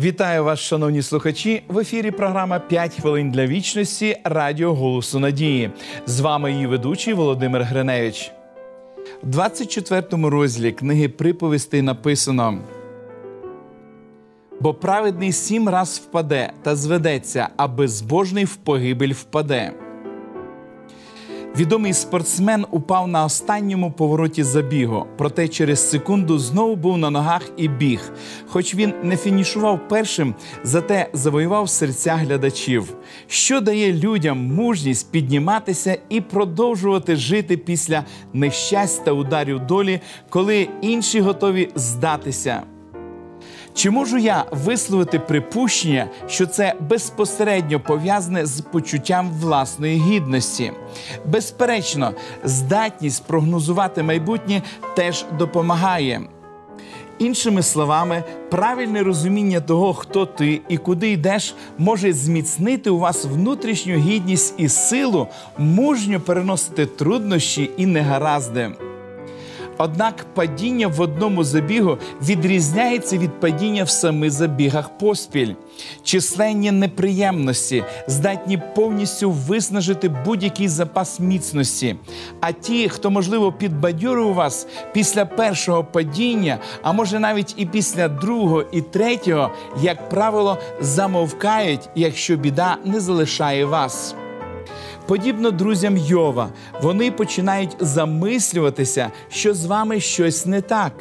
[0.00, 1.62] Вітаю вас, шановні слухачі.
[1.68, 5.70] В ефірі програма «5 хвилин для вічності Радіо Голосу Надії.
[6.06, 8.32] З вами її ведучий Володимир Гриневич.
[9.22, 12.58] В 24 розділі книги приповістей написано.
[14.60, 19.72] Бо праведний сім раз впаде та зведеться, а безбожний в погибель впаде.
[21.56, 27.68] Відомий спортсмен упав на останньому повороті забігу, проте через секунду знову був на ногах і
[27.68, 28.12] біг.
[28.46, 32.94] Хоч він не фінішував першим, зате завоював серця глядачів,
[33.26, 41.20] що дає людям мужність підніматися і продовжувати жити після нещасть та ударів долі, коли інші
[41.20, 42.62] готові здатися.
[43.78, 50.72] Чи можу я висловити припущення, що це безпосередньо пов'язане з почуттям власної гідності?
[51.26, 52.12] Безперечно,
[52.44, 54.62] здатність прогнозувати майбутнє
[54.96, 56.20] теж допомагає.
[57.18, 63.94] Іншими словами, правильне розуміння того, хто ти і куди йдеш, може зміцнити у вас внутрішню
[63.94, 65.26] гідність і силу,
[65.58, 68.70] мужньо переносити труднощі і негаразди.
[69.78, 75.54] Однак падіння в одному забігу відрізняється від падіння в самих забігах поспіль.
[76.02, 81.96] Численні неприємності здатні повністю виснажити будь-який запас міцності.
[82.40, 88.64] А ті, хто, можливо, підбадьорив вас після першого падіння, а може навіть і після другого
[88.72, 89.50] і третього,
[89.82, 94.14] як правило, замовкають, якщо біда не залишає вас.
[95.08, 96.48] Подібно друзям Йова,
[96.82, 100.92] вони починають замислюватися, що з вами щось не так.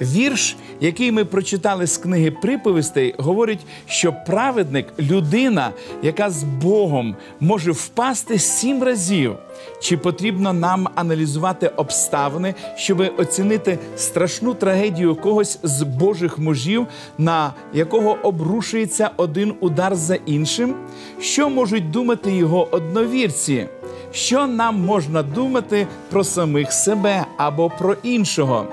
[0.00, 5.70] Вірш, який ми прочитали з книги приповістей, говорить, що праведник людина,
[6.02, 9.36] яка з Богом може впасти сім разів.
[9.80, 16.86] Чи потрібно нам аналізувати обставини, щоб оцінити страшну трагедію когось з Божих мужів,
[17.18, 20.74] на якого обрушується один удар за іншим?
[21.20, 23.66] Що можуть думати його одновірці?
[24.12, 28.66] Що нам можна думати про самих себе або про іншого?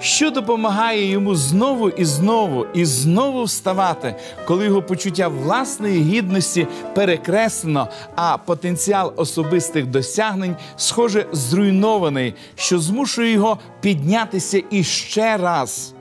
[0.00, 4.14] Що допомагає йому знову і знову і знову вставати,
[4.46, 13.58] коли його почуття власної гідності перекреслено, а потенціал особистих досягнень, схоже, зруйнований, що змушує його
[13.80, 15.94] піднятися іще раз.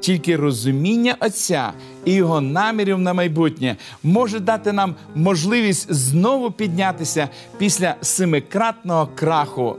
[0.00, 1.72] Тільки розуміння Отця
[2.04, 7.28] і його намірів на майбутнє може дати нам можливість знову піднятися
[7.58, 9.76] після семикратного краху.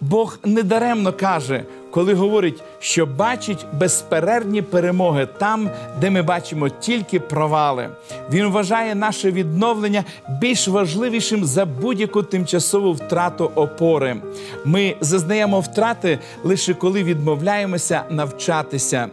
[0.00, 7.88] Бог недаремно каже, коли говорить, що бачить безперервні перемоги там, де ми бачимо тільки провали.
[8.32, 10.04] Він вважає наше відновлення
[10.40, 14.16] більш важливішим за будь-яку тимчасову втрату опори.
[14.64, 19.08] Ми зазнаємо втрати лише коли відмовляємося навчатися.